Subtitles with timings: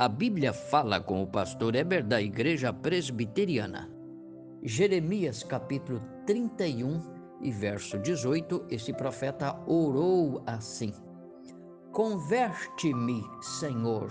[0.00, 3.90] A Bíblia fala com o pastor Eber da Igreja Presbiteriana.
[4.62, 7.02] Jeremias capítulo 31
[7.42, 10.94] e verso 18, esse profeta orou assim:
[11.92, 14.10] Converte-me, Senhor,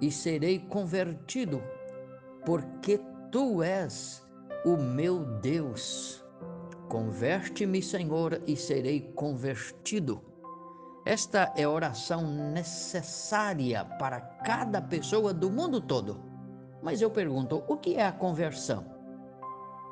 [0.00, 1.62] e serei convertido,
[2.44, 4.26] porque tu és
[4.64, 6.26] o meu Deus.
[6.88, 10.27] Converte-me, Senhor, e serei convertido.
[11.08, 12.20] Esta é oração
[12.52, 16.20] necessária para cada pessoa do mundo todo.
[16.82, 18.84] Mas eu pergunto, o que é a conversão?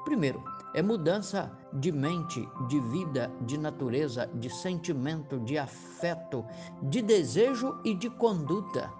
[0.04, 0.44] Primeiro,
[0.74, 6.44] é mudança de mente, de vida, de natureza, de sentimento, de afeto,
[6.82, 8.92] de desejo e de conduta.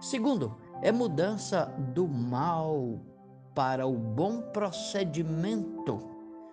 [0.00, 3.00] Segundo, é mudança do mal
[3.52, 6.11] para o bom procedimento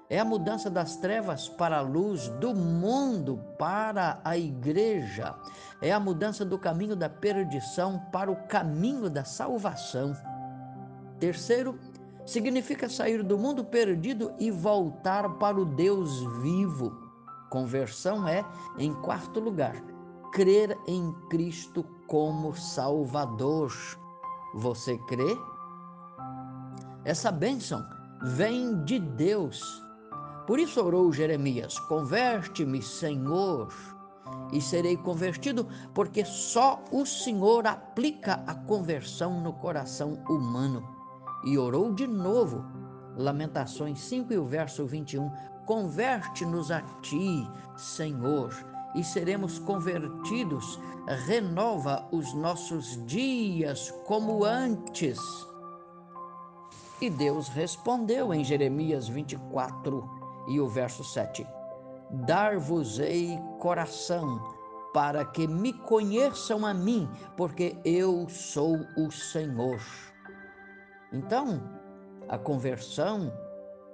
[0.10, 5.36] é a mudança das trevas para a luz, do mundo para a igreja.
[5.80, 10.18] É a mudança do caminho da perdição para o caminho da salvação.
[11.20, 11.78] Terceiro,
[12.26, 16.92] significa sair do mundo perdido e voltar para o Deus vivo.
[17.52, 18.44] Conversão é,
[18.80, 19.76] em quarto lugar,
[20.32, 23.72] crer em Cristo como Salvador.
[24.56, 25.38] Você crê?
[27.06, 27.86] Essa bênção
[28.24, 29.88] vem de Deus
[30.50, 33.72] por isso orou Jeremias: Converte-me, Senhor,
[34.52, 40.84] e serei convertido, porque só o Senhor aplica a conversão no coração humano.
[41.46, 42.66] E orou de novo,
[43.16, 45.30] Lamentações 5 e o verso 21.
[45.68, 48.52] Converte-nos a ti, Senhor,
[48.96, 50.80] e seremos convertidos.
[51.28, 55.20] Renova os nossos dias como antes.
[57.00, 60.19] E Deus respondeu em Jeremias 24,
[60.50, 61.48] e o verso 7.
[62.26, 64.42] Dar-vos-ei coração,
[64.94, 67.08] para que me conheçam a mim,
[67.38, 69.80] porque eu sou o Senhor.
[71.14, 71.62] Então,
[72.28, 73.32] a conversão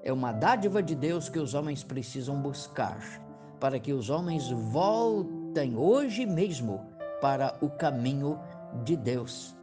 [0.04, 3.00] é uma dádiva de Deus que os homens precisam buscar,
[3.60, 6.86] para que os homens voltem hoje mesmo
[7.22, 8.40] para o caminho
[8.84, 9.56] de Deus.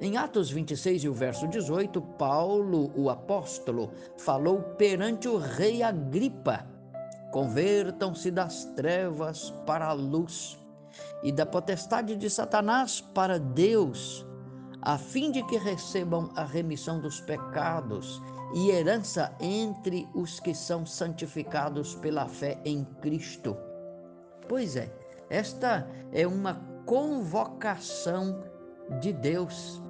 [0.00, 6.64] Em Atos 26 e o verso 18, Paulo, o apóstolo, falou perante o rei Agripa:
[7.32, 10.56] Convertam-se das trevas para a luz
[11.24, 14.24] e da potestade de Satanás para Deus,
[14.82, 18.22] a fim de que recebam a remissão dos pecados
[18.54, 23.56] e herança entre os que são santificados pela fé em Cristo.
[24.48, 24.94] Pois é,
[25.28, 26.54] esta é uma
[26.86, 28.44] convocação
[29.00, 29.82] de Deus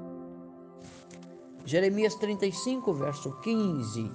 [1.68, 4.10] Jeremias 35, verso 15.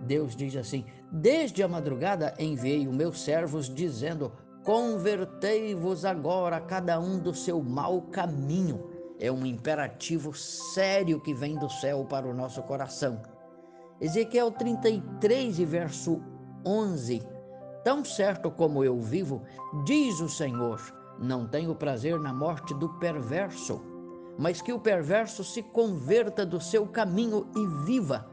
[0.00, 4.32] Deus diz assim: Desde a madrugada enviei os meus servos, dizendo:
[4.64, 8.90] Convertei-vos agora, cada um do seu mau caminho.
[9.20, 13.22] É um imperativo sério que vem do céu para o nosso coração.
[14.00, 16.20] Ezequiel 33, verso
[16.66, 17.22] 11.
[17.84, 19.44] Tão certo como eu vivo,
[19.84, 20.80] diz o Senhor,
[21.20, 23.93] não tenho prazer na morte do perverso
[24.38, 28.26] mas que o perverso se converta do seu caminho e viva.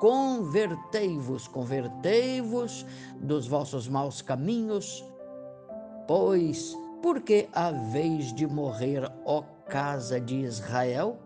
[0.00, 2.86] Convertei-vos, convertei-vos
[3.16, 5.04] dos vossos maus caminhos,
[6.06, 11.18] pois por que haveis de morrer, ó casa de Israel?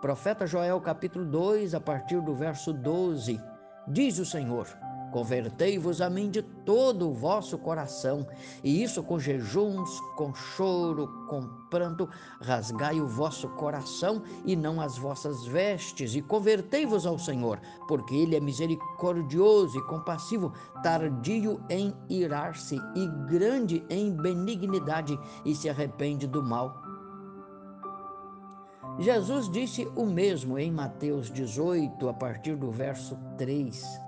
[0.00, 3.40] Profeta Joel capítulo 2, a partir do verso 12,
[3.88, 4.66] diz o Senhor:
[5.12, 8.26] Convertei-vos a mim de todo o vosso coração,
[8.62, 12.08] e isso com jejuns, com choro, com pranto,
[12.40, 18.36] rasgai o vosso coração e não as vossas vestes, e convertei-vos ao Senhor, porque Ele
[18.36, 20.52] é misericordioso e compassivo,
[20.82, 26.82] tardio em irar-se e grande em benignidade, e se arrepende do mal.
[28.98, 34.05] Jesus disse o mesmo em Mateus 18, a partir do verso 3.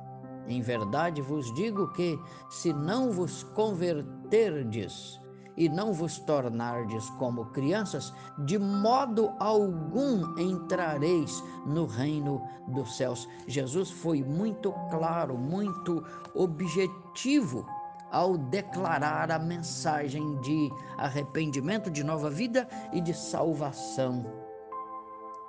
[0.48, 5.20] Em verdade vos digo que, se não vos converterdes
[5.58, 13.28] e não vos tornardes como crianças, de modo algum entrareis no reino dos céus.
[13.46, 16.02] Jesus foi muito claro, muito
[16.34, 17.66] objetivo
[18.10, 24.24] ao declarar a mensagem de arrependimento, de nova vida e de salvação.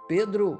[0.07, 0.59] Pedro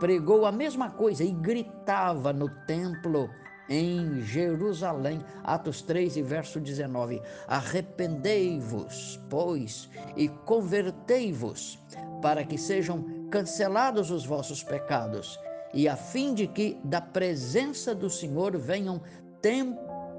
[0.00, 3.30] pregou a mesma coisa e gritava no templo
[3.68, 5.24] em Jerusalém.
[5.44, 7.20] Atos 3 e verso 19.
[7.46, 11.78] Arrependei-vos, pois, e convertei-vos,
[12.20, 15.38] para que sejam cancelados os vossos pecados,
[15.72, 19.00] e a fim de que da presença do Senhor venham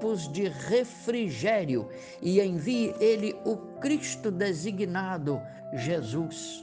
[0.04, 1.88] copos de refrigério
[2.20, 5.40] e envie ele o Cristo designado,
[5.72, 6.62] Jesus.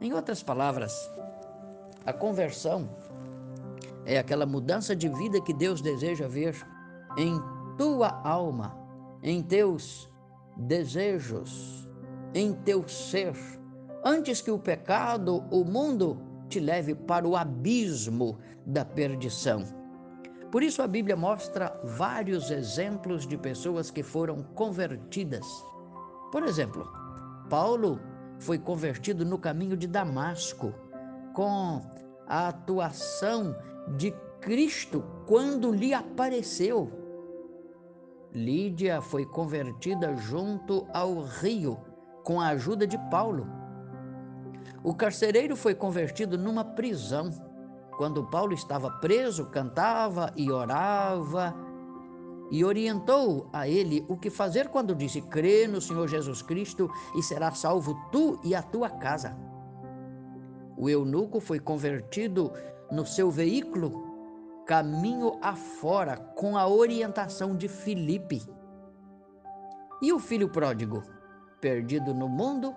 [0.00, 1.10] Em outras palavras,
[2.04, 2.88] a conversão
[4.04, 6.56] é aquela mudança de vida que Deus deseja ver
[7.16, 7.40] em
[7.76, 8.76] tua alma,
[9.22, 10.10] em teus
[10.56, 11.88] desejos,
[12.34, 13.34] em teu ser,
[14.04, 19.64] antes que o pecado, o mundo, te leve para o abismo da perdição.
[20.50, 25.46] Por isso a Bíblia mostra vários exemplos de pessoas que foram convertidas.
[26.32, 26.90] Por exemplo,
[27.48, 28.00] Paulo
[28.38, 30.74] foi convertido no caminho de Damasco,
[31.34, 31.80] com
[32.26, 33.54] a atuação
[33.88, 36.90] de Cristo quando lhe apareceu.
[38.32, 41.78] Lídia foi convertida junto ao rio
[42.22, 43.46] com a ajuda de Paulo.
[44.82, 47.30] O carcereiro foi convertido numa prisão.
[47.96, 51.54] Quando Paulo estava preso, cantava e orava
[52.50, 57.22] e orientou a ele o que fazer quando disse: Crê no Senhor Jesus Cristo e
[57.22, 59.36] será salvo tu e a tua casa.
[60.76, 62.50] O eunuco foi convertido
[62.90, 64.10] no seu veículo
[64.66, 68.42] caminho afora com a orientação de Filipe.
[70.00, 71.02] E o filho pródigo,
[71.60, 72.74] perdido no mundo,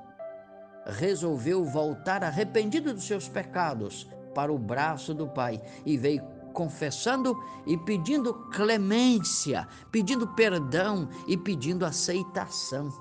[0.86, 6.24] resolveu voltar arrependido dos seus pecados para o braço do Pai e veio
[6.54, 12.92] confessando e pedindo clemência, pedindo perdão e pedindo aceitação.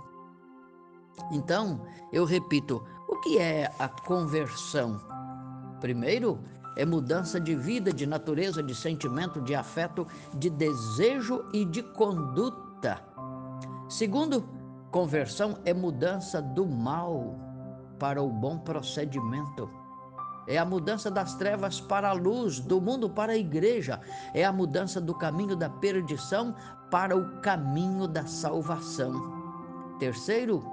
[1.30, 5.00] Então, eu repito, o que é a conversão?
[5.80, 6.38] Primeiro,
[6.76, 13.02] é mudança de vida, de natureza, de sentimento, de afeto, de desejo e de conduta.
[13.88, 14.48] Segundo,
[14.90, 17.36] conversão é mudança do mal
[17.98, 19.70] para o bom procedimento.
[20.48, 24.00] É a mudança das trevas para a luz, do mundo para a igreja.
[24.34, 26.54] É a mudança do caminho da perdição
[26.90, 29.42] para o caminho da salvação.
[30.00, 30.64] Terceiro,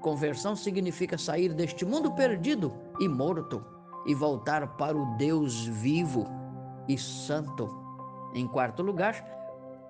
[0.00, 6.26] conversão significa sair deste mundo perdido e morto e voltar para o Deus vivo
[6.88, 7.68] e santo.
[8.34, 9.24] Em quarto lugar,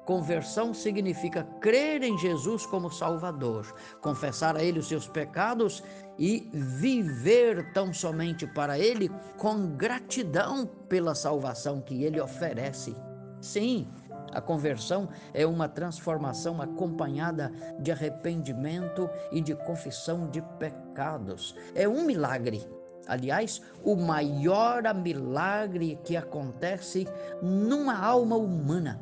[0.04, 5.82] conversão significa crer em Jesus como Salvador, confessar a Ele os seus pecados
[6.18, 12.96] e viver tão somente para Ele com gratidão pela salvação que Ele oferece.
[13.40, 13.86] Sim,
[14.32, 21.54] a conversão é uma transformação acompanhada de arrependimento e de confissão de pecados.
[21.74, 22.66] É um milagre
[23.08, 27.08] Aliás, o maior milagre que acontece
[27.42, 29.00] numa alma humana.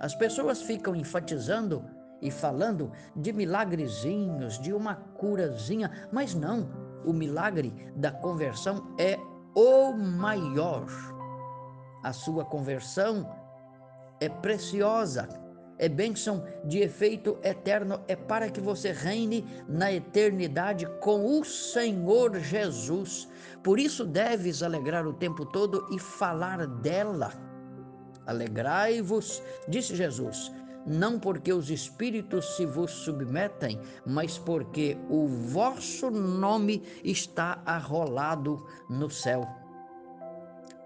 [0.00, 1.84] As pessoas ficam enfatizando
[2.20, 6.68] e falando de milagrezinhos, de uma curazinha, mas não.
[7.04, 9.18] O milagre da conversão é
[9.54, 10.86] o maior.
[12.02, 13.28] A sua conversão
[14.20, 15.28] é preciosa,
[15.82, 22.38] é bênção de efeito eterno, é para que você reine na eternidade com o Senhor
[22.38, 23.28] Jesus.
[23.64, 27.32] Por isso deves alegrar o tempo todo e falar dela.
[28.24, 30.52] Alegrai-vos, disse Jesus,
[30.86, 39.10] não porque os espíritos se vos submetem, mas porque o vosso nome está arrolado no
[39.10, 39.44] céu.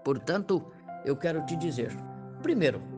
[0.03, 0.71] Portanto,
[1.05, 1.95] eu quero te dizer:
[2.41, 2.96] primeiro,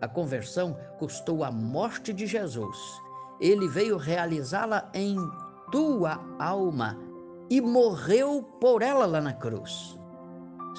[0.00, 2.76] a conversão custou a morte de Jesus.
[3.40, 5.16] Ele veio realizá-la em
[5.70, 6.98] tua alma
[7.48, 9.98] e morreu por ela lá na cruz.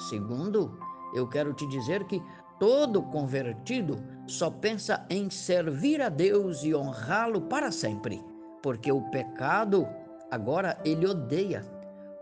[0.08, 0.78] Segundo,
[1.14, 2.22] eu quero te dizer que
[2.58, 8.24] todo convertido só pensa em servir a Deus e honrá-lo para sempre,
[8.62, 9.86] porque o pecado
[10.30, 11.64] agora ele odeia.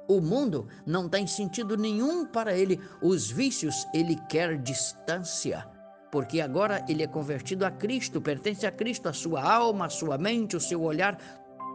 [0.08, 5.64] O mundo não tem sentido nenhum para ele, os vícios ele quer distância
[6.10, 10.18] porque agora ele é convertido a Cristo, pertence a Cristo, a sua alma, a sua
[10.18, 11.16] mente, o seu olhar,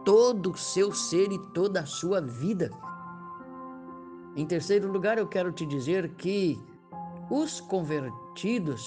[0.04, 2.70] todo o seu ser e toda a sua vida.
[4.36, 6.60] Em terceiro lugar, eu quero te dizer que
[7.30, 8.86] os convertidos,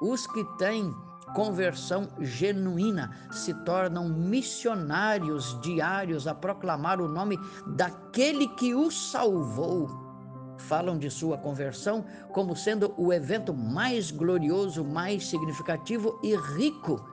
[0.00, 0.94] os que têm
[1.34, 10.09] conversão genuína, se tornam missionários diários a proclamar o nome daquele que os salvou
[10.70, 17.04] falam de sua conversão como sendo o evento mais glorioso, mais significativo e rico.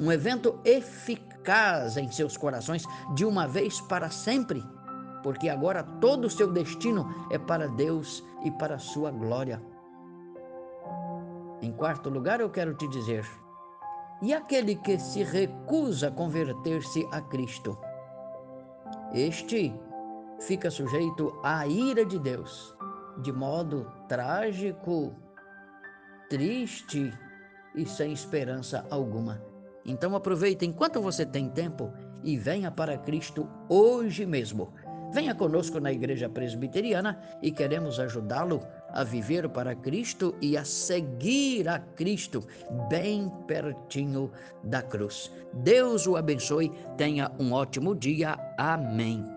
[0.00, 2.82] Um evento eficaz em seus corações
[3.14, 4.64] de uma vez para sempre,
[5.22, 9.62] porque agora todo o seu destino é para Deus e para a sua glória.
[11.60, 13.26] Em quarto lugar, eu quero te dizer:
[14.22, 17.78] e aquele que se recusa a converter-se a Cristo?
[19.12, 19.78] Este
[20.40, 22.74] fica sujeito à ira de Deus,
[23.22, 25.14] de modo trágico,
[26.28, 27.12] triste
[27.74, 29.42] e sem esperança alguma.
[29.84, 34.72] Então aproveite enquanto você tem tempo e venha para Cristo hoje mesmo.
[35.12, 41.68] Venha conosco na Igreja Presbiteriana e queremos ajudá-lo a viver para Cristo e a seguir
[41.68, 42.44] a Cristo
[42.88, 44.32] bem pertinho
[44.64, 45.30] da cruz.
[45.52, 48.36] Deus o abençoe, tenha um ótimo dia.
[48.58, 49.33] Amém.